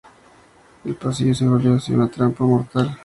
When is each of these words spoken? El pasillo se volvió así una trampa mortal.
El 0.83 0.95
pasillo 0.95 1.35
se 1.35 1.47
volvió 1.47 1.75
así 1.75 1.93
una 1.93 2.09
trampa 2.09 2.43
mortal. 2.43 2.97